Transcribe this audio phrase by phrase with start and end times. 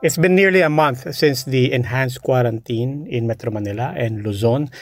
[0.00, 4.72] It's been nearly a month since the enhanced quarantine in Metro Manila and Luzon.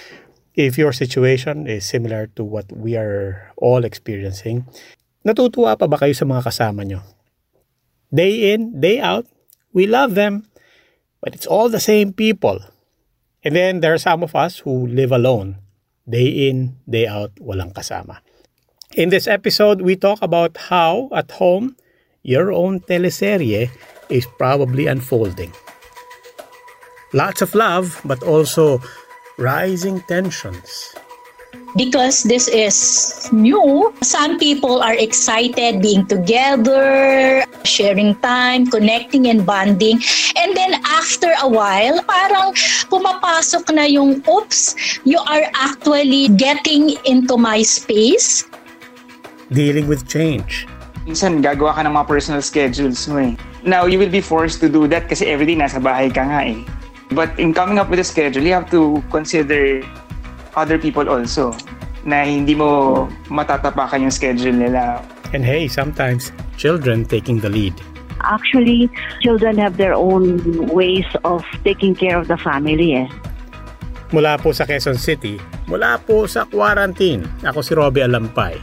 [0.54, 4.70] If your situation is similar to what we are all experiencing,
[5.26, 7.02] natutuwa pa ba kayo sa mga kasama nyo?
[8.14, 9.26] Day in, day out,
[9.74, 10.46] we love them,
[11.18, 12.62] but it's all the same people.
[13.42, 15.58] And then there are some of us who live alone.
[16.06, 18.22] Day in, day out, walang kasama.
[18.94, 21.74] In this episode, we talk about how at home,
[22.22, 23.74] your own teleserye
[24.10, 25.52] is probably unfolding.
[27.12, 28.80] Lots of love, but also
[29.38, 30.94] rising tensions.
[31.76, 40.00] because this is new, some people are excited being together, sharing time, connecting and bonding.
[40.36, 42.54] And then after a while, parang
[42.88, 48.46] pumapasok na yung, oops, you are actually getting into my space.
[49.52, 50.66] Dealing with change.
[51.08, 53.32] Minsan, gagawa ka ng mga personal schedules mo eh.
[53.68, 56.64] Now, you will be forced to do that kasi everyday nasa bahay ka nga eh.
[57.12, 59.84] But in coming up with a schedule, you have to consider
[60.56, 61.52] other people also
[62.00, 65.04] na hindi mo matatapakan yung schedule nila.
[65.36, 67.76] And hey, sometimes children taking the lead.
[68.24, 68.88] Actually,
[69.20, 70.40] children have their own
[70.72, 73.04] ways of taking care of the family.
[73.04, 73.08] Eh.
[74.16, 75.36] Mula po sa Quezon City,
[75.68, 78.56] mula po sa quarantine, ako si Robbie Alampay,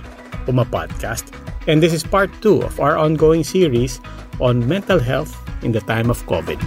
[0.50, 1.44] Puma Podcast.
[1.66, 3.97] And this is part 2 of our ongoing series
[4.38, 5.33] on mental health
[5.65, 6.61] in the time of COVID.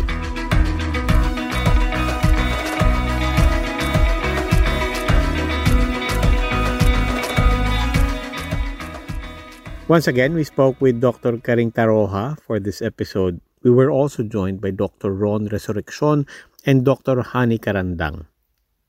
[9.86, 11.38] Once again, we spoke with Dr.
[11.38, 13.41] Karing Taroja for this episode.
[13.62, 15.15] We were also joined by Dr.
[15.15, 16.26] Ron Resurrection
[16.66, 17.22] and Dr.
[17.22, 18.26] Hani Karandang.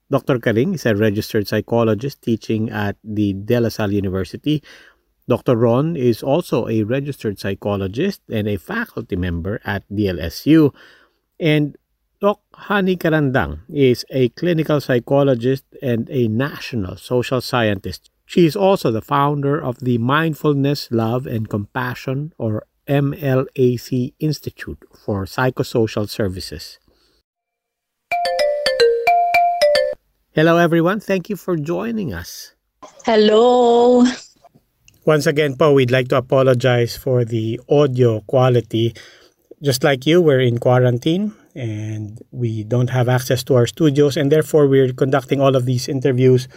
[0.09, 0.41] Dr.
[0.41, 4.62] Karing is a registered psychologist teaching at the De La Salle University.
[5.29, 5.56] Dr.
[5.56, 10.73] Ron is also a registered psychologist and a faculty member at DLSU.
[11.40, 11.78] And
[12.19, 12.41] Dr.
[12.67, 18.09] Hani Karandang is a clinical psychologist and a national social scientist.
[18.25, 25.25] She is also the founder of the Mindfulness, Love, and Compassion, or MLAC Institute for
[25.25, 26.79] Psychosocial Services.
[30.31, 31.00] Hello, everyone.
[31.00, 32.53] Thank you for joining us.
[33.06, 34.06] Hello.
[35.09, 38.94] Once again, Po, we'd like to apologize for the audio quality.
[39.59, 44.31] Just like you, we're in quarantine and we don't have access to our studios, and
[44.31, 46.47] therefore, we're conducting all of these interviews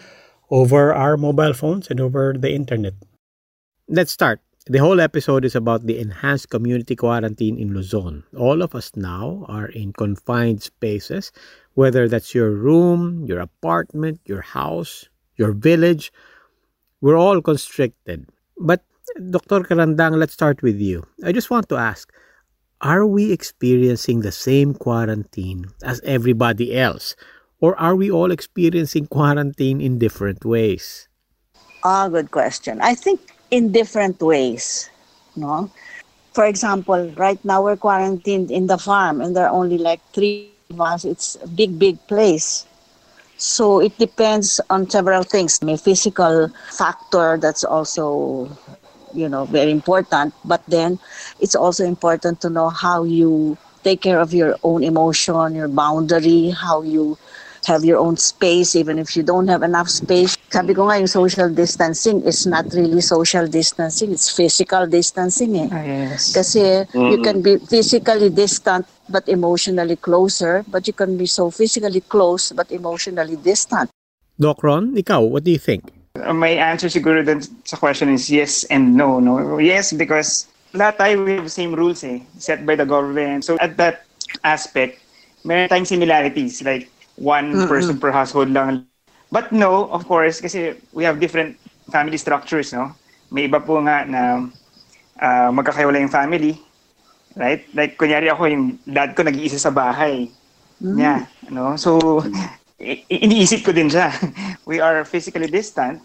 [0.50, 2.92] over our mobile phones and over the internet.
[3.88, 4.42] Let's start.
[4.66, 8.22] The whole episode is about the enhanced community quarantine in Luzon.
[8.36, 11.32] All of us now are in confined spaces,
[11.72, 16.12] whether that's your room, your apartment, your house, your village.
[17.00, 18.28] We're all constricted.
[18.58, 18.84] But,
[19.30, 19.60] Dr.
[19.60, 21.04] Karandang, let's start with you.
[21.24, 22.12] I just want to ask
[22.82, 27.14] are we experiencing the same quarantine as everybody else?
[27.60, 31.06] Or are we all experiencing quarantine in different ways?
[31.84, 32.80] Ah, good question.
[32.82, 33.20] I think
[33.52, 34.90] in different ways.
[35.36, 35.70] No,
[36.34, 40.50] for example, right now we're quarantined in the farm, and there are only like three
[40.70, 41.04] of us.
[41.04, 42.66] It's a big, big place.
[43.42, 45.60] So it depends on several things.
[45.62, 48.48] May physical factor that's also,
[49.12, 50.34] you know, very important.
[50.44, 50.98] But then
[51.41, 56.50] it's also important to know how you take care of your own emotion, your boundary,
[56.50, 57.19] how you
[57.66, 60.36] have your own space even if you don't have enough space.
[60.50, 65.69] Sabi ko nga yung social distancing is not really social distancing, it's physical distancing eh.
[65.70, 66.32] yes.
[66.34, 72.00] Kasi you can be physically distant but emotionally closer, but you can be so physically
[72.00, 73.90] close but emotionally distant.
[74.38, 75.92] Doc Ron, ikaw, what do you think?
[76.20, 79.16] Uh, my answer siguro dun sa question is yes and no.
[79.16, 83.44] no Yes, because lahat tayo we have same rules eh, set by the government.
[83.44, 84.04] So at that
[84.44, 85.00] aspect,
[85.44, 86.60] meron tayong similarities.
[86.60, 88.87] Like, one person per household lang.
[89.32, 91.56] But no, of course, kasi we have different
[91.88, 92.93] family structures, no?
[93.32, 94.44] May iba po nga na
[95.17, 96.61] uh, magkakaiwala yung family,
[97.37, 97.64] right?
[97.73, 100.29] Like, kunyari ako, yung dad ko nag-iisa sa bahay
[100.81, 101.76] niya, no?
[101.81, 102.20] So,
[102.81, 104.12] i- iniisip ko din siya.
[104.69, 106.05] We are physically distant,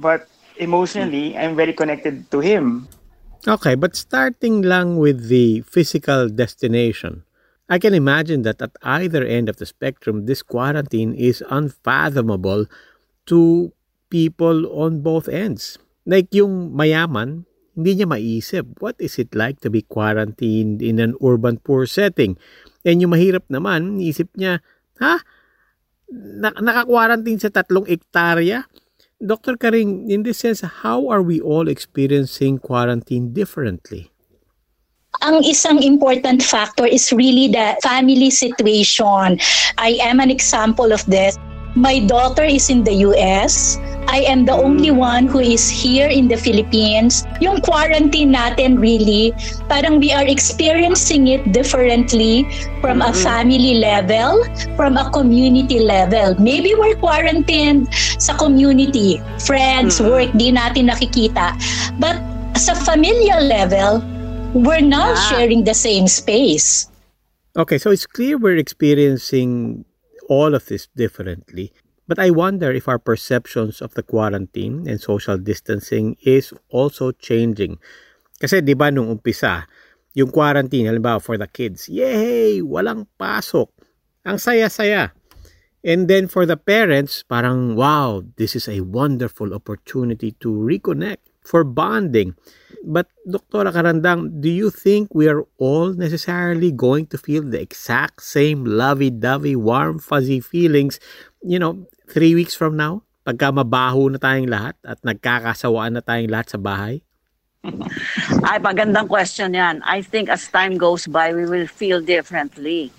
[0.00, 2.86] but emotionally, I'm very connected to him.
[3.46, 7.22] Okay, but starting lang with the physical destination,
[7.68, 12.64] I can imagine that at either end of the spectrum, this quarantine is unfathomable
[13.28, 13.72] to
[14.08, 15.76] people on both ends.
[16.08, 17.44] Like yung mayaman,
[17.76, 22.40] hindi niya maisip, what is it like to be quarantined in an urban poor setting?
[22.88, 24.64] And yung mahirap naman, isip niya,
[24.98, 25.20] ha?
[26.10, 28.64] Na- naka-quarantine sa tatlong ektarya?
[29.20, 29.60] Dr.
[29.60, 34.08] Karing, in this sense, how are we all experiencing quarantine differently?
[35.22, 39.40] Ang isang important factor is really the family situation.
[39.78, 41.36] I am an example of this.
[41.76, 43.78] My daughter is in the US.
[44.08, 47.28] I am the only one who is here in the Philippines.
[47.44, 49.36] Yung quarantine natin really,
[49.68, 52.48] parang we are experiencing it differently
[52.80, 54.42] from a family level,
[54.80, 56.34] from a community level.
[56.40, 61.52] Maybe we're quarantined sa community, friends, work, di natin nakikita.
[62.00, 62.16] But
[62.56, 64.00] sa familial level,
[64.64, 66.90] we're now sharing the same space.
[67.56, 69.84] Okay, so it's clear we're experiencing
[70.28, 71.72] all of this differently.
[72.08, 77.76] But I wonder if our perceptions of the quarantine and social distancing is also changing.
[78.40, 79.68] Kasi 'di ba nung umpisa,
[80.16, 83.68] yung quarantine halimbawa for the kids, yay, walang pasok.
[84.24, 85.12] Ang saya-saya.
[85.84, 91.62] And then for the parents, parang wow, this is a wonderful opportunity to reconnect for
[91.62, 92.34] bonding.
[92.84, 93.68] But Dr.
[93.74, 99.56] Karandang, do you think we are all necessarily going to feel the exact same lovey-dovey,
[99.56, 101.00] warm, fuzzy feelings,
[101.42, 103.02] you know, three weeks from now?
[103.26, 107.04] Pagka mabaho na tayong lahat at nagkakasawaan na tayong lahat sa bahay?
[108.48, 109.82] Ay, magandang question yan.
[109.84, 112.94] I think as time goes by, we will feel differently.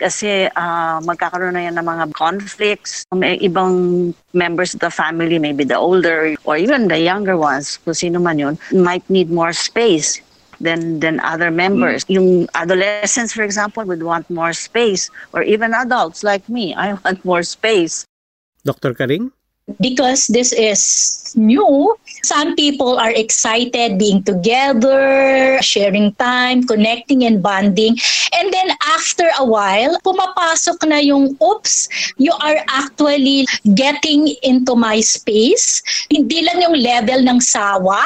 [0.00, 3.04] Kasi uh, magkakaroon na yan ng mga conflicts.
[3.12, 7.92] May ibang members of the family, maybe the older or even the younger ones, kung
[7.92, 10.24] sino man yun, might need more space
[10.60, 12.04] than than other members.
[12.08, 12.12] Mm.
[12.16, 15.12] Yung adolescents, for example, would want more space.
[15.32, 18.08] Or even adults like me, I want more space.
[18.64, 18.92] Dr.
[18.92, 19.32] Karing?
[19.80, 21.94] Because this is new,
[22.24, 27.96] some people are excited being together, sharing time, connecting and bonding.
[28.32, 31.88] And then after a while, pumapasok na yung, oops,
[32.18, 35.82] you are actually getting into my space.
[36.10, 38.02] Hindi lang yung level ng sawa,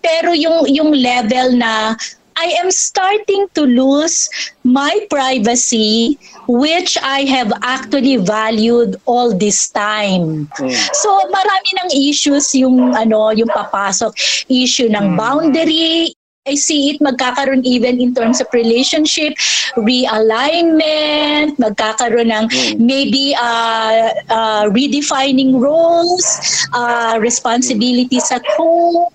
[0.00, 1.96] pero yung, yung level na
[2.36, 4.28] I am starting to lose
[4.64, 6.18] my privacy,
[6.48, 10.48] which I have actually valued all this time.
[10.58, 10.72] Mm.
[10.94, 14.14] So marami ng issues yung ano, yung papasok,
[14.48, 15.16] issue ng mm.
[15.16, 19.38] boundary, I see it magkakaroon even in terms of relationship,
[19.78, 22.78] realignment, magkakaroon ng mm.
[22.82, 26.26] maybe uh, uh, redefining roles,
[26.74, 29.06] uh, responsibilities at home.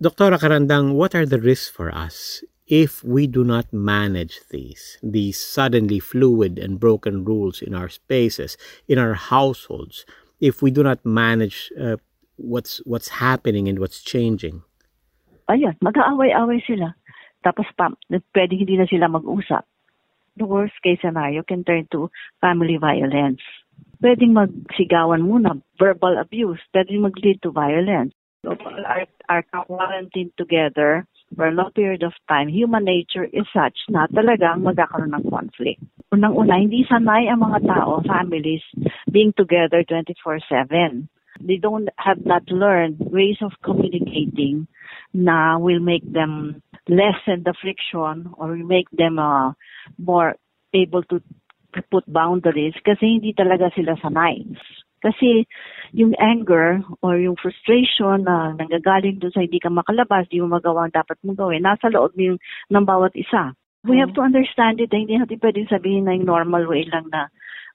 [0.00, 0.36] Dr.
[0.36, 5.98] Karandang, what are the risks for us if we do not manage these, these suddenly
[5.98, 8.56] fluid and broken rules in our spaces,
[8.88, 10.04] in our households,
[10.40, 11.96] if we do not manage uh,
[12.36, 14.62] what's what's happening and what's changing?
[15.48, 16.94] Ayan, mag-aaway-away sila.
[17.44, 19.66] Tapos pa, pwede hindi na sila mag-usap.
[20.36, 22.08] The worst case scenario can turn to
[22.40, 23.42] family violence.
[24.00, 31.06] Pwedeng magsigawan muna, verbal abuse, pwedeng mag-lead to violence are, are quarantined together
[31.36, 35.80] for a long period of time, human nature is such na talagang magkakaroon ng conflict.
[36.12, 38.60] Unang-una, hindi sanay ang mga tao, families,
[39.08, 41.08] being together 24-7.
[41.40, 44.68] They don't have not learned ways of communicating
[45.16, 49.56] na will make them lessen the friction or make them uh,
[49.96, 50.36] more
[50.76, 51.24] able to
[51.88, 54.44] put boundaries kasi hindi talaga sila sanay.
[55.02, 55.50] Kasi
[55.90, 60.86] yung anger or yung frustration na nanggagaling doon sa hindi ka makalabas, hindi mo magawa
[60.86, 62.38] ang dapat mong gawin, nasa loob yung
[62.70, 63.52] ng bawat isa.
[63.82, 64.94] We have to understand it.
[64.94, 67.26] Hindi natin pwedeng sabihin na yung normal way lang na,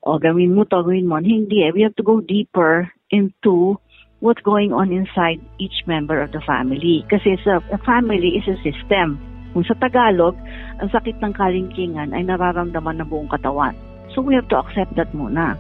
[0.08, 1.20] o oh, gawin mo to, gawin mo.
[1.20, 1.76] Hindi eh.
[1.76, 3.76] We have to go deeper into
[4.24, 7.04] what's going on inside each member of the family.
[7.12, 9.20] Kasi sa, a family is a system.
[9.52, 10.40] Kung sa Tagalog,
[10.80, 13.76] ang sakit ng kalingkingan ay nararamdaman ng buong katawan.
[14.16, 15.60] So we have to accept that muna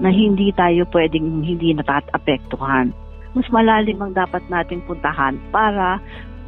[0.00, 2.92] na hindi tayo pwedeng hindi natatapektuhan.
[3.36, 6.00] Mas malalim ang dapat nating puntahan para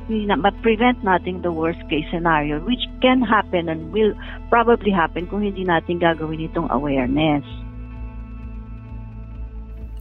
[0.08, 4.16] ma-prevent natin the worst case scenario which can happen and will
[4.48, 7.44] probably happen kung hindi natin gagawin itong awareness.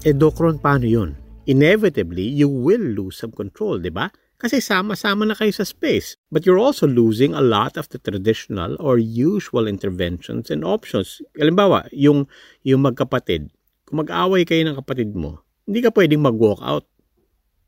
[0.07, 1.19] Eh, Dokron, paano yun?
[1.47, 4.07] Inevitably, you will lose some control, di ba?
[4.37, 6.13] Kasi sama-sama na kayo sa space.
[6.29, 11.25] But you're also losing a lot of the traditional or usual interventions and options.
[11.33, 12.29] Halimbawa, yung,
[12.61, 13.49] yung magkapatid.
[13.89, 16.85] Kung mag-away kayo ng kapatid mo, hindi ka pwedeng mag-walk out.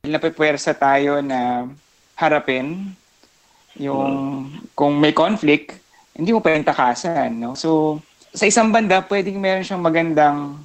[0.05, 1.65] Napipwersa tayo na
[2.13, 2.93] harapin
[3.79, 4.45] yung
[4.77, 5.73] kung may conflict,
[6.13, 7.39] hindi mo pwedeng takasan.
[7.39, 7.55] No?
[7.55, 7.97] So,
[8.35, 10.59] sa isang banda, pwedeng meron siyang magandang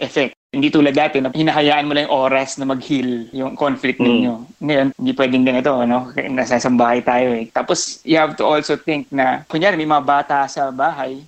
[0.00, 0.34] effect.
[0.54, 4.06] Hindi tulad dati na hinahayaan mo lang yung oras na mag-heal yung conflict mm.
[4.06, 4.34] ninyo.
[4.62, 6.14] Ngayon, hindi pwedeng ganito, no?
[6.14, 7.50] Nasasambahay tayo eh.
[7.50, 11.18] Tapos, you have to also think na, kunyari, may mga bata sa bahay,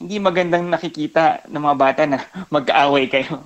[0.00, 2.18] hindi magandang nakikita ng mga bata na
[2.56, 3.44] mag-aaway kayo.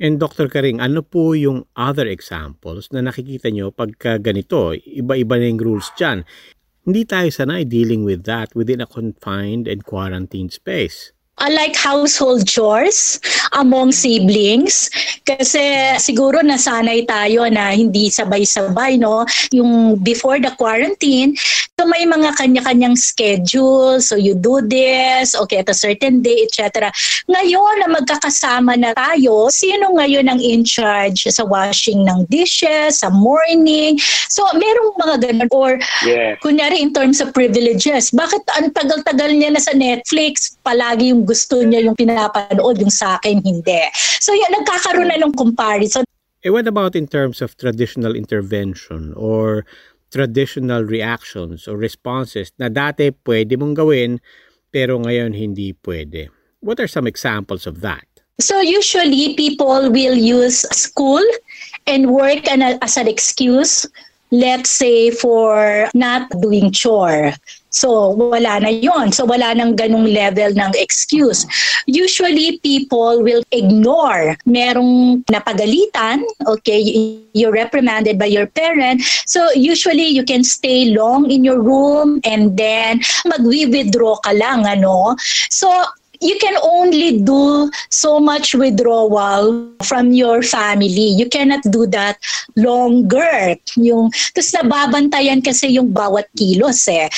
[0.00, 0.48] And Dr.
[0.48, 4.72] Karing, ano po yung other examples na nakikita nyo pagka ganito?
[4.72, 6.24] Iba-iba na yung rules dyan.
[6.88, 11.12] Hindi tayo sanay dealing with that within a confined and quarantined space
[11.48, 13.16] like household chores
[13.56, 14.92] among siblings
[15.24, 19.24] kasi siguro nasanay tayo na hindi sabay-sabay no?
[19.56, 21.32] Yung before the quarantine
[21.80, 26.92] so may mga kanya-kanyang schedule so you do this okay at a certain day etc
[27.24, 33.08] ngayon na magkakasama na tayo sino ngayon ang in charge sa washing ng dishes sa
[33.08, 33.96] morning?
[34.28, 36.36] So merong mga ganun or yeah.
[36.44, 41.60] kunyari in terms of privileges bakit ang tagal-tagal niya na sa Netflix palagi yung gusto
[41.62, 43.82] niya yung pinapanood, yung sa akin hindi.
[44.20, 46.04] So yan, nagkakaroon na ng comparison.
[46.40, 49.68] Eh, what about in terms of traditional intervention or
[50.08, 54.18] traditional reactions or responses na dati pwede mong gawin
[54.72, 56.32] pero ngayon hindi pwede?
[56.64, 58.04] What are some examples of that?
[58.40, 61.20] So usually people will use school
[61.84, 63.84] and work as an excuse
[64.30, 67.32] let's say for not doing chore.
[67.70, 69.12] So, wala na yon.
[69.14, 71.46] So, wala nang ganung level ng excuse.
[71.86, 74.36] Usually, people will ignore.
[74.46, 76.82] Merong napagalitan, okay,
[77.32, 79.02] you're reprimanded by your parent.
[79.26, 85.14] So, usually, you can stay long in your room and then mag-withdraw ka lang, ano.
[85.48, 85.70] So,
[86.20, 91.16] you can only do so much withdrawal from your family.
[91.16, 92.20] You cannot do that
[92.56, 93.56] longer.
[93.76, 97.08] Yung, tapos nababantayan kasi yung bawat kilos eh.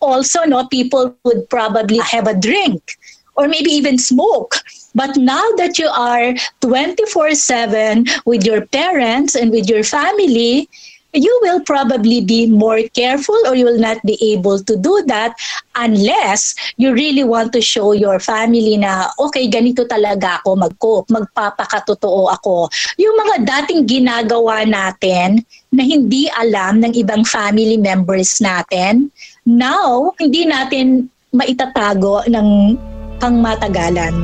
[0.00, 2.96] Also, no, people would probably have a drink
[3.36, 4.60] or maybe even smoke.
[4.94, 10.68] But now that you are 24 7 with your parents and with your family,
[11.12, 15.34] you will probably be more careful or you will not be able to do that
[15.74, 22.30] unless you really want to show your family na okay ganito talaga ako mag-cope, magpapakatotoo
[22.30, 22.70] ako.
[22.98, 25.42] Yung mga dating ginagawa natin
[25.74, 29.10] na hindi alam ng ibang family members natin,
[29.46, 32.78] now hindi natin maitatago ng
[33.18, 34.14] pangmatagalan.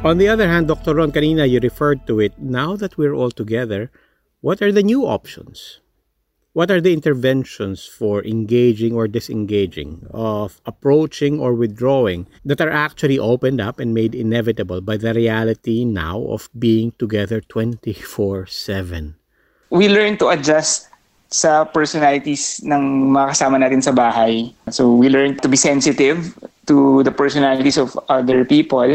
[0.00, 0.96] On the other hand, Dr.
[0.96, 2.32] Ron, kanina you referred to it.
[2.40, 3.92] Now that we're all together,
[4.40, 5.80] what are the new options?
[6.56, 13.18] What are the interventions for engaging or disengaging, of approaching or withdrawing that are actually
[13.20, 19.14] opened up and made inevitable by the reality now of being together 24 7?
[19.68, 20.88] We learn to adjust
[21.28, 24.48] sa personalities ng mga kasama natin sa bahay.
[24.72, 26.32] So we learn to be sensitive
[26.66, 28.88] to the personalities of other people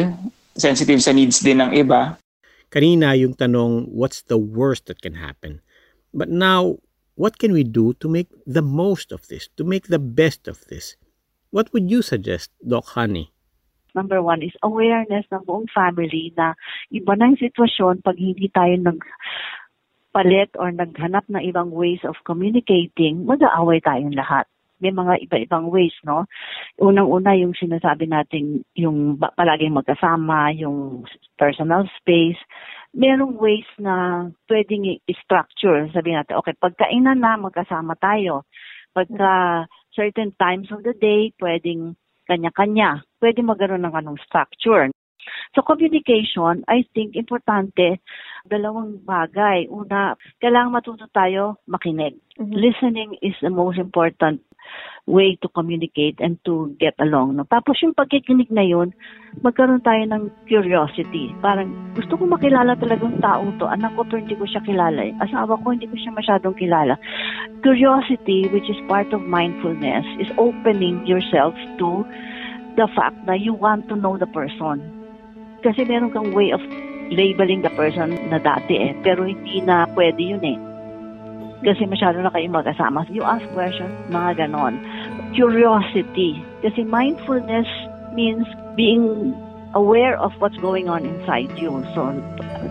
[0.56, 2.16] sensitive sa needs din ng iba.
[2.72, 5.60] Kanina yung tanong, what's the worst that can happen?
[6.16, 6.80] But now,
[7.20, 10.64] what can we do to make the most of this, to make the best of
[10.72, 10.96] this?
[11.52, 13.32] What would you suggest, Doc Honey?
[13.96, 16.56] Number one is awareness ng buong family na
[16.92, 19.00] iba na yung sitwasyon pag hindi tayo nag
[20.12, 24.48] palit or naghanap ng ibang ways of communicating, mag-aaway tayong lahat
[24.80, 26.28] may mga iba-ibang ways, no?
[26.80, 31.08] Unang-una yung sinasabi natin yung palaging magkasama, yung
[31.40, 32.40] personal space.
[32.96, 35.88] Merong ways na pwedeng i-structure.
[35.92, 38.48] Sabi natin, okay, pagkainan na, magkasama tayo.
[38.96, 41.96] Pagka certain times of the day, pwedeng
[42.28, 43.04] kanya-kanya.
[43.20, 44.92] Pwede magkaroon ng anong structure.
[45.58, 48.04] So communication, I think importante
[48.46, 49.66] dalawang bagay.
[49.74, 52.20] Una, kailangan matuto tayo makinig.
[52.38, 52.54] Mm-hmm.
[52.54, 54.46] Listening is the most important
[55.06, 57.38] way to communicate and to get along.
[57.38, 57.46] No?
[57.46, 58.90] Tapos yung pagkikinig na yun,
[59.46, 61.30] magkaroon tayo ng curiosity.
[61.46, 63.70] Parang gusto ko makilala talagang taong to.
[63.70, 65.06] Anak ko pero hindi ko siya kilala.
[65.22, 66.98] Asawa ko hindi ko siya masyadong kilala.
[67.62, 72.02] Curiosity, which is part of mindfulness, is opening yourself to
[72.74, 74.82] the fact that you want to know the person.
[75.62, 76.62] Kasi meron kang way of
[77.14, 78.92] labeling the person na dati eh.
[79.06, 80.75] Pero hindi na pwede yun eh
[81.66, 83.10] kasi masyado na kayo magkasama.
[83.10, 84.78] You ask questions, mga ganon.
[85.34, 86.38] Curiosity.
[86.62, 87.68] Kasi mindfulness
[88.14, 88.46] means
[88.78, 89.34] being
[89.74, 91.82] aware of what's going on inside you.
[91.98, 92.14] So,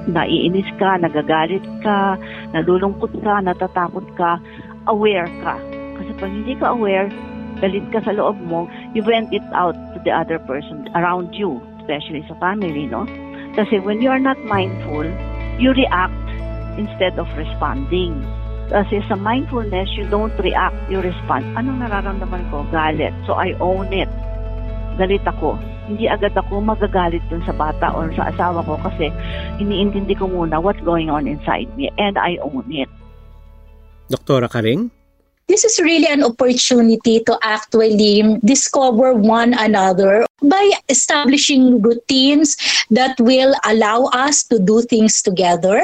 [0.08, 2.16] naiinis ka, nagagalit ka,
[2.54, 4.38] nalulungkot ka, natatakot ka,
[4.86, 5.58] aware ka.
[6.00, 7.10] Kasi pag hindi ka aware,
[7.58, 11.58] galit ka sa loob mo, you vent it out to the other person around you,
[11.82, 13.04] especially sa family, no?
[13.58, 15.06] Kasi when you are not mindful,
[15.60, 16.26] you react
[16.78, 18.22] instead of responding.
[18.72, 21.44] Kasi sa mindfulness, you don't react, you respond.
[21.58, 22.64] Anong nararamdaman ko?
[22.72, 23.12] Galit.
[23.28, 24.08] So I own it.
[24.96, 25.58] Galit ako.
[25.84, 29.12] Hindi agad ako magagalit dun sa bata or sa asawa ko kasi
[29.60, 32.88] iniintindi ko muna what's going on inside me and I own it.
[34.08, 34.93] Doktora Karing?
[35.48, 42.56] This is really an opportunity to actually discover one another by establishing routines
[42.90, 45.80] that will allow us to do things together.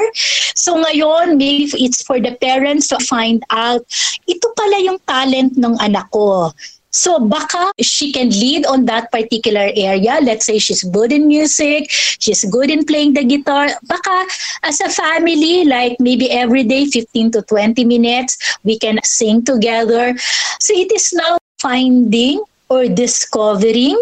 [0.55, 3.85] So ngayon, maybe it's for the parents to find out,
[4.27, 6.53] ito pala yung talent ng anak ko.
[6.91, 10.19] So baka she can lead on that particular area.
[10.21, 13.69] Let's say she's good in music, she's good in playing the guitar.
[13.83, 14.25] Baka
[14.63, 20.15] as a family, like maybe every day, 15 to 20 minutes, we can sing together.
[20.59, 23.97] So it is now finding or discovering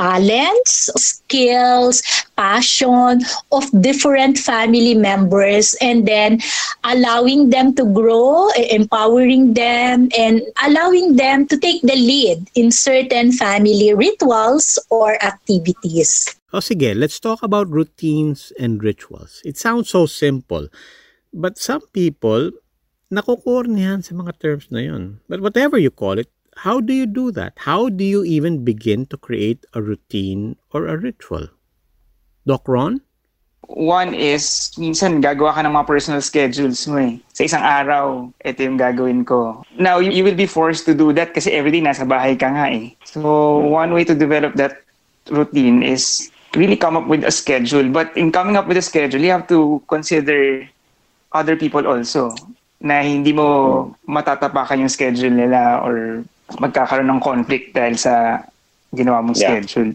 [0.00, 2.00] talents, skills,
[2.40, 3.20] passion
[3.52, 6.40] of different family members and then
[6.88, 13.28] allowing them to grow, empowering them, and allowing them to take the lead in certain
[13.28, 16.32] family rituals or activities.
[16.56, 19.44] O sige, let's talk about routines and rituals.
[19.44, 20.66] It sounds so simple,
[21.30, 22.50] but some people
[23.12, 25.20] nakukornihan sa mga terms na yun.
[25.28, 27.56] But whatever you call it, how do you do that?
[27.56, 31.48] How do you even begin to create a routine or a ritual?
[32.44, 33.00] Doc Ron?
[33.70, 37.16] One is, minsan gagawa ka ng mga personal schedules mo eh.
[37.32, 39.64] Sa isang araw, ito yung gagawin ko.
[39.78, 42.68] Now, you, you will be forced to do that kasi everyday nasa bahay ka nga
[42.68, 42.92] eh.
[43.08, 44.84] So, one way to develop that
[45.32, 47.88] routine is really come up with a schedule.
[47.88, 50.68] But in coming up with a schedule, you have to consider
[51.32, 52.34] other people also
[52.80, 56.24] na hindi mo matatapakan yung schedule nila or
[56.58, 58.42] magkakaroon ng conflict dahil sa
[58.90, 59.62] ginawa mong yeah.
[59.62, 59.94] schedule.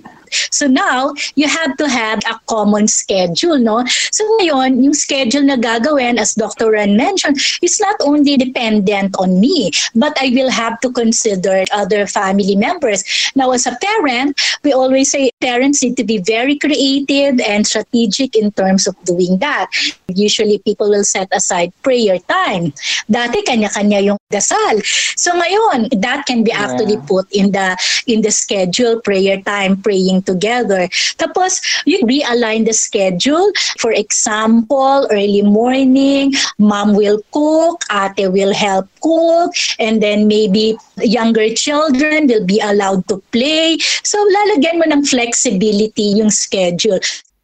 [0.51, 3.85] So now, you have to have a common schedule, no?
[4.11, 6.71] So ngayon, yung schedule na gagawin, as Dr.
[6.71, 12.07] Ren mentioned, is not only dependent on me, but I will have to consider other
[12.07, 13.03] family members.
[13.35, 18.35] Now, as a parent, we always say parents need to be very creative and strategic
[18.35, 19.69] in terms of doing that.
[20.07, 22.73] Usually, people will set aside prayer time.
[23.09, 24.81] Dati, kanya-kanya yung dasal.
[25.15, 30.24] So ngayon, that can be actually put in the in the schedule, prayer time, praying
[30.25, 30.89] together.
[31.17, 33.51] Tapos, you realign the schedule.
[33.79, 41.53] For example, early morning, mom will cook, ate will help cook, and then maybe younger
[41.53, 43.77] children will be allowed to play.
[44.03, 46.99] So, lalagyan mo ng flexibility yung schedule.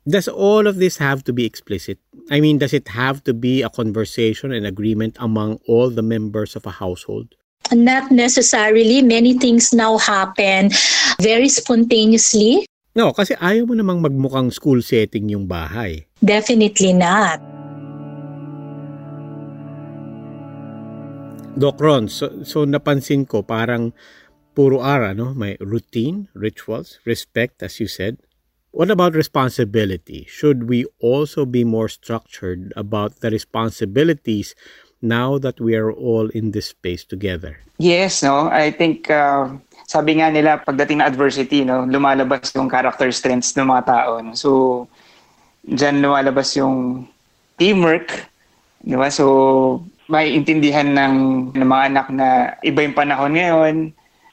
[0.07, 1.99] Does all of this have to be explicit?
[2.31, 6.55] I mean, does it have to be a conversation and agreement among all the members
[6.55, 7.35] of a household?
[7.71, 9.01] Not necessarily.
[9.01, 10.71] Many things now happen
[11.21, 12.65] very spontaneously.
[12.91, 16.11] No, kasi ayaw mo namang magmukhang school setting yung bahay.
[16.19, 17.39] Definitely not.
[21.55, 23.95] Doc Ron, so, so napansin ko parang
[24.51, 25.31] puro ara, no?
[25.31, 28.19] May routine, rituals, respect, as you said.
[28.71, 30.27] What about responsibility?
[30.27, 34.55] Should we also be more structured about the responsibilities
[35.01, 37.59] now that we are all in this space together?
[37.79, 38.47] Yes, no.
[38.47, 39.59] I think uh,
[39.91, 44.23] sabi nga nila, pagdating na adversity, no, lumalabas yung character strengths ng mga tao.
[44.23, 44.31] No?
[44.39, 44.49] So,
[45.67, 47.03] dyan lumalabas yung
[47.59, 48.07] teamwork.
[48.79, 49.11] Di ba?
[49.11, 51.15] So, may intindihan ng,
[51.51, 53.75] ng mga anak na iba yung panahon ngayon.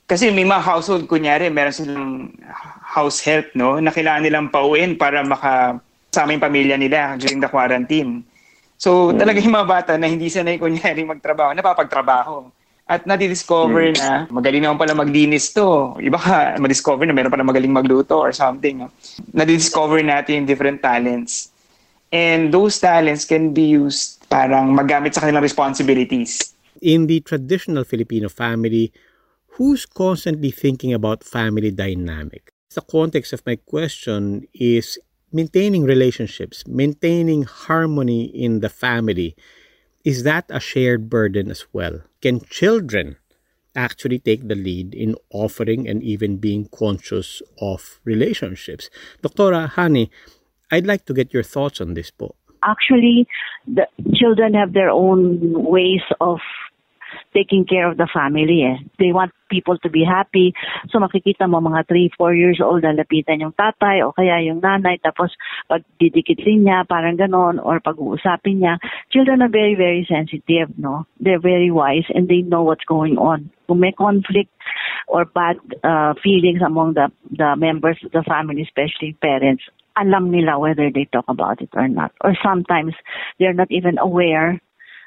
[0.07, 2.31] Kasi may mga household, kunyari, meron silang
[2.95, 3.83] house help, no?
[3.83, 8.23] Na kailangan nilang pauwiin para makasama yung pamilya nila during the quarantine.
[8.79, 12.58] So, talaga yung mga bata na hindi sanay kunyari magtrabaho, napapagtrabaho
[12.89, 14.01] at nadidiscover mm.
[14.01, 15.95] na magaling naman pala maglinis to.
[16.01, 18.83] Iba ka, madiscover na meron pala magaling magluto or something.
[18.83, 18.89] No?
[19.37, 21.53] Nadidiscover natin yung different talents.
[22.09, 26.57] And those talents can be used parang magamit sa kanilang responsibilities.
[26.81, 28.89] In the traditional Filipino family,
[29.61, 32.49] who's constantly thinking about family dynamic?
[32.73, 34.97] The context of my question is
[35.33, 39.37] maintaining relationships, maintaining harmony in the family
[40.05, 42.01] is that a shared burden as well?
[42.21, 43.17] Can children
[43.77, 48.91] actually take the lead in offering and even being conscious of relationships?
[49.23, 49.69] Dr.
[49.77, 50.11] Hani,
[50.73, 52.35] I'd like to get your thoughts on this book.
[52.65, 53.29] Actually,
[53.69, 56.41] the children have their own ways of
[57.35, 58.77] taking care of the family eh.
[58.99, 60.53] They want people to be happy.
[60.91, 65.01] So makikita mo mga 3, 4 years old, lalapitan yung tatay o kaya yung nanay
[65.01, 65.33] tapos
[65.69, 68.77] pag didikitin niya, parang ganon, or pag-uusapin niya.
[69.11, 71.07] Children are very, very sensitive, no?
[71.21, 73.51] They're very wise and they know what's going on.
[73.67, 74.53] Kung may conflict
[75.09, 79.65] or bad uh, feelings among the, the members of the family, especially parents,
[79.97, 82.13] alam nila whether they talk about it or not.
[82.21, 82.95] Or sometimes
[83.39, 84.61] they're not even aware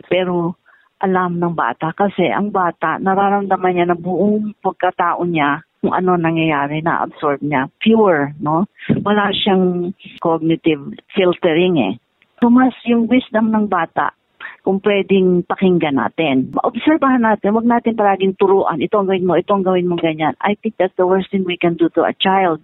[0.09, 0.57] pero
[1.01, 6.85] alam ng bata kasi ang bata nararamdaman niya na buong pagkatao niya kung ano nangyayari
[6.85, 8.69] na absorb niya pure no
[9.01, 11.93] wala siyang cognitive filtering eh
[12.37, 14.13] so mas yung wisdom ng bata
[14.61, 16.53] kung pwedeng pakinggan natin.
[16.53, 20.37] Obserbahan natin, wag natin palaging turuan, itong gawin mo, itong gawin mo ganyan.
[20.37, 22.61] I think that's the worst thing we can do to a child.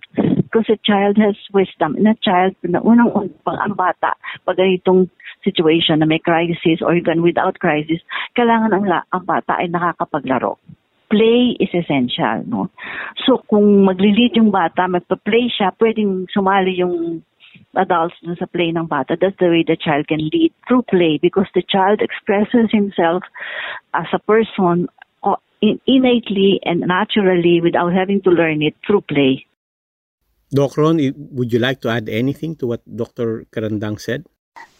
[0.57, 1.93] Because a child has wisdom.
[2.01, 3.13] And a child, na unang
[3.45, 5.05] pag ang bata, pag itong
[5.45, 8.01] situation na may crisis or even without crisis,
[8.33, 10.57] kailangan ang, ang bata ay nakakapaglaro
[11.07, 12.67] play is essential, no?
[13.23, 17.23] So, kung magli-lead yung bata, magpa-play siya, pwedeng sumali yung
[17.79, 19.15] adults dun sa play ng bata.
[19.15, 23.23] That's the way the child can lead through play because the child expresses himself
[23.95, 24.91] as a person
[25.61, 29.47] innately and naturally without having to learn it through play.
[30.47, 30.95] Doc Ron,
[31.35, 33.43] would you like to add anything to what Dr.
[33.51, 34.23] Karandang said?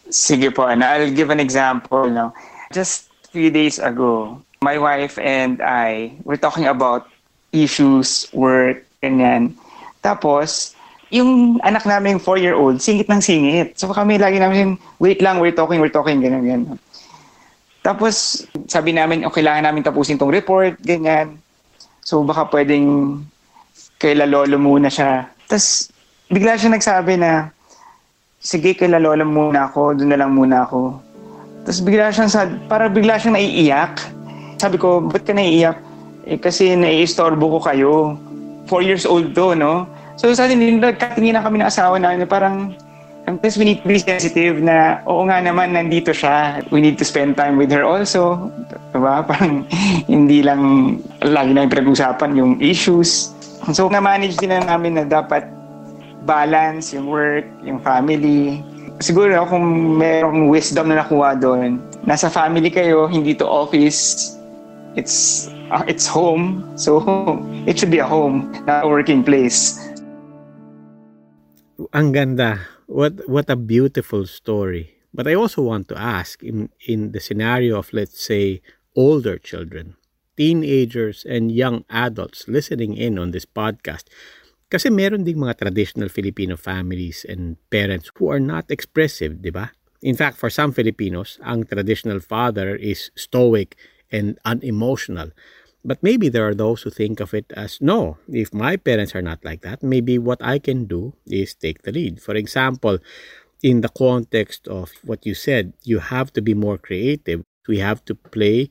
[0.08, 2.08] Sige po, and I'll give an example.
[2.08, 2.32] No?
[2.72, 7.04] Just a few days ago, my wife and I were talking about
[7.52, 9.52] issues, work, ganyan.
[10.00, 10.72] Tapos,
[11.12, 13.76] yung anak namin, four-year-old, singit ng singit.
[13.76, 16.80] So kami lagi namin, wait lang, we're talking, we're talking, ganyan, ganyan.
[17.84, 21.36] Tapos, sabi namin, okay, kailangan namin tapusin tong report, ganyan.
[22.00, 23.20] So baka pwedeng
[24.00, 25.28] kaila lolo muna siya.
[25.48, 25.88] Tapos,
[26.28, 27.48] bigla siya nagsabi na,
[28.38, 31.00] sige, kaila lolo muna ako, doon na lang muna ako.
[31.68, 34.00] Tapos bigla siyang, sad, para bigla siyang naiiyak.
[34.56, 35.76] Sabi ko, ba't ka naiiyak?
[36.24, 37.92] Eh, kasi naiistorbo ko kayo.
[38.68, 39.84] Four years old to, no?
[40.16, 42.72] So suddenly, nagkatingin na kami ng asawa namin parang
[43.28, 46.64] Sometimes we need to be sensitive na oo nga naman nandito siya.
[46.72, 48.48] We need to spend time with her also.
[48.96, 49.20] Diba?
[49.20, 49.68] Parang
[50.08, 53.36] hindi lang lagi na pinag-usapan yung issues.
[53.72, 55.44] So na-manage din na namin na dapat
[56.24, 58.64] balance yung work, yung family.
[59.04, 61.76] Siguro kung merong wisdom na nakuha doon,
[62.08, 64.32] nasa family kayo, hindi to office.
[64.96, 66.64] It's uh, it's home.
[66.80, 67.04] So
[67.68, 69.76] it should be a home, not a working place.
[71.92, 72.64] Ang ganda.
[72.88, 74.96] What what a beautiful story.
[75.12, 78.64] But I also want to ask in in the scenario of let's say
[78.96, 80.00] older children,
[80.38, 84.06] teenagers and young adults listening in on this podcast.
[84.70, 89.74] Kasi meron ding mga traditional Filipino families and parents who are not expressive, di ba?
[89.98, 93.74] In fact, for some Filipinos, ang traditional father is stoic
[94.14, 95.34] and unemotional.
[95.82, 99.24] But maybe there are those who think of it as no, if my parents are
[99.24, 102.20] not like that, maybe what I can do is take the lead.
[102.22, 102.98] For example,
[103.62, 107.42] in the context of what you said, you have to be more creative.
[107.66, 108.70] We have to play,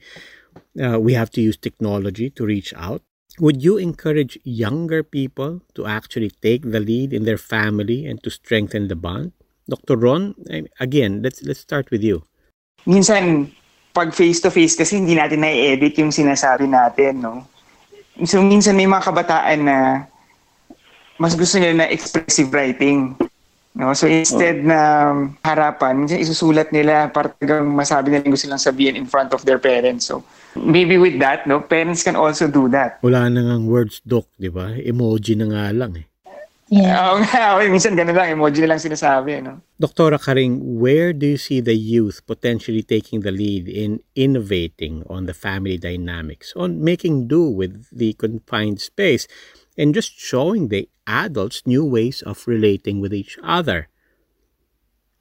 [0.82, 3.02] uh, we have to use technology to reach out.
[3.40, 8.30] Would you encourage younger people to actually take the lead in their family and to
[8.34, 9.32] strengthen the bond?
[9.70, 9.98] Dr.
[10.00, 10.34] Ron,
[10.80, 12.24] again, let's let's start with you.
[12.88, 13.52] Minsan
[13.92, 17.46] pag face-to-face kasi hindi natin na-edit yung sinasabi natin, no?
[18.26, 19.78] So, minsan may mga kabataan na
[21.18, 23.14] mas gusto nila na expressive writing.
[23.78, 23.94] No?
[23.94, 25.14] So, instead na
[25.46, 29.62] harapan, minsan isusulat nila para masabi nila yung gusto lang sabihin in front of their
[29.62, 30.10] parents.
[30.10, 30.26] So,
[30.58, 33.00] maybe with that, no, parents can also do that.
[33.02, 34.74] Wala na nga words, Doc, di ba?
[34.76, 36.08] Emoji na nga lang eh.
[36.68, 37.00] Yeah.
[37.16, 39.64] Oo nga, minsan ganun lang, emoji na lang sinasabi, no?
[39.80, 40.20] Dr.
[40.20, 45.38] Karing, where do you see the youth potentially taking the lead in innovating on the
[45.38, 49.32] family dynamics, on making do with the confined space,
[49.80, 53.88] and just showing the adults new ways of relating with each other?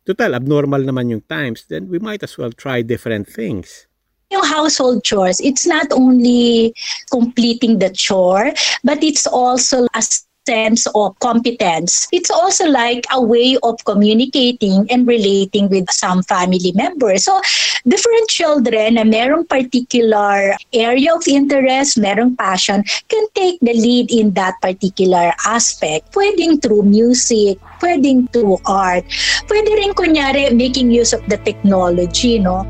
[0.03, 3.87] Total, abnormal naman yung times, then we might as well try different things
[4.31, 6.75] yung household chores, it's not only
[7.11, 12.07] completing the chore, but it's also as sense of competence.
[12.13, 17.27] It's also like a way of communicating and relating with some family members.
[17.27, 17.43] So,
[17.83, 24.39] different children na merong particular area of interest, merong passion, can take the lead in
[24.39, 26.15] that particular aspect.
[26.15, 29.03] Pwedeng through music, pwedeng through art,
[29.51, 32.63] pwede rin kunyari making use of the technology, no?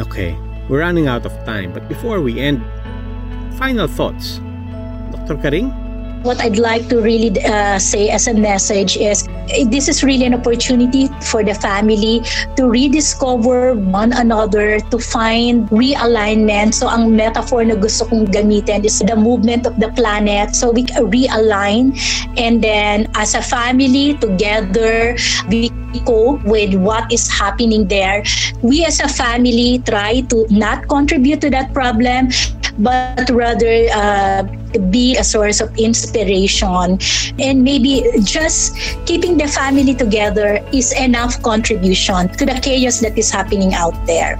[0.00, 0.36] Okay,
[0.68, 2.62] we're running out of time, but before we end,
[3.58, 4.38] final thoughts
[5.12, 5.36] Dr.
[5.36, 5.70] Karing?
[6.22, 10.24] What I'd like to really uh, say as a message is eh, this is really
[10.24, 12.22] an opportunity for the family
[12.56, 16.74] to rediscover one another, to find realignment.
[16.74, 20.54] So ang metaphor na gusto kong gamitin is the movement of the planet.
[20.54, 21.98] So we realign
[22.38, 25.18] and then as a family together,
[25.50, 25.70] we
[26.06, 28.24] cope with what is happening there.
[28.62, 32.30] We as a family try to not contribute to that problem,
[32.78, 34.42] but rather uh,
[34.90, 36.98] be a source of inspiration.
[37.38, 43.30] And maybe just keeping the family together is enough contribution to the chaos that is
[43.30, 44.38] happening out there.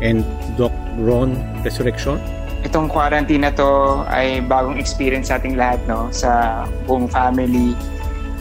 [0.00, 0.24] And
[0.56, 2.18] Doc Ron Resurrection?
[2.66, 7.74] Itong quarantine na to ay bagong experience sa ating lahat no, sa buong family.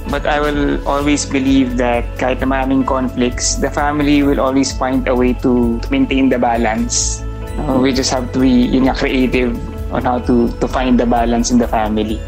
[0.07, 5.03] But I will always believe that kahit na maraming conflicts, the family will always find
[5.05, 7.26] a way to maintain the balance.
[7.57, 9.57] Uh, we just have to be yun nga, creative
[9.91, 12.21] on how to, to find the balance in the family.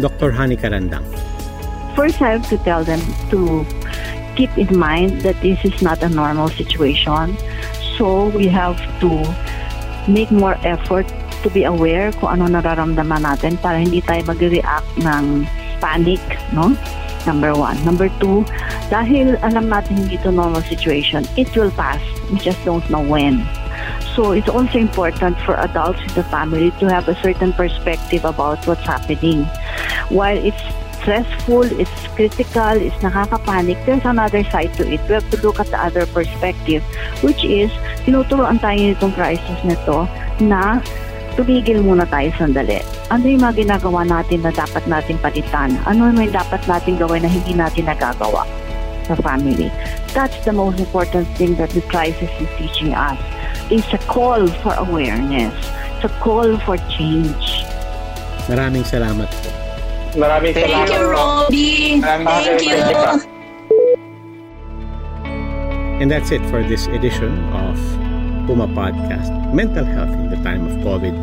[0.00, 0.32] Dr.
[0.32, 1.04] Hani Karandang.
[1.94, 3.66] First, I have to tell them to
[4.36, 7.36] keep in mind that this is not a normal situation.
[7.98, 9.10] So, we have to
[10.08, 11.04] make more effort
[11.42, 15.44] to be aware kung ano nararamdaman natin para hindi tayo mag-react ng
[15.80, 16.20] panic,
[16.52, 16.72] no?
[17.28, 17.76] Number one.
[17.84, 18.48] Number two,
[18.88, 22.00] dahil alam natin hindi ito normal situation, it will pass.
[22.32, 23.44] We just don't know when.
[24.16, 28.58] So it's also important for adults in the family to have a certain perspective about
[28.66, 29.44] what's happening.
[30.10, 30.60] While it's
[31.00, 35.00] stressful, it's critical, it's nakakapanic, there's another side to it.
[35.08, 36.82] We have to look at the other perspective,
[37.24, 37.70] which is,
[38.04, 40.04] tinuturoan tayo nitong crisis nito
[40.44, 40.84] na
[41.40, 42.84] tumigil muna tayo sandali.
[43.08, 45.72] Ano yung mga ginagawa natin na dapat natin palitan?
[45.88, 48.44] Ano yung dapat natin gawin na hindi natin nagagawa
[49.08, 49.72] sa family?
[50.12, 53.16] That's the most important thing that the crisis is teaching us.
[53.70, 55.54] It's a call for awareness.
[55.94, 57.62] It's a call for change.
[58.50, 59.48] Maraming salamat po.
[60.18, 61.14] Maraming Thank salamat you, po.
[61.14, 62.02] Robbie.
[62.02, 62.98] Maraming Thank salamat you.
[62.98, 63.38] po.
[66.02, 67.78] And that's it for this edition of
[68.50, 71.14] Puma Podcast, Mental Health in the Time of COVID.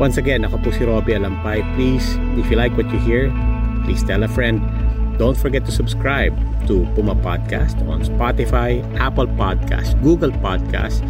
[0.00, 1.60] Once again, ako po si Robbie Alampay.
[1.76, 3.28] Please, if you like what you hear,
[3.84, 4.64] please tell a friend.
[5.20, 6.32] Don't forget to subscribe
[6.64, 11.02] to Puma Podcast on Spotify, Apple Podcast, Google Podcast,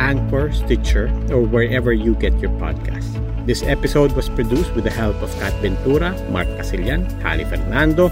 [0.00, 3.14] Anchor, Stitcher, or wherever you get your podcasts.
[3.46, 8.08] This episode was produced with the help of Kat Ventura, Mark Casillan, Hali Fernando.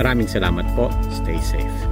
[0.00, 0.88] Maraming salamat po.
[1.12, 1.87] Stay safe.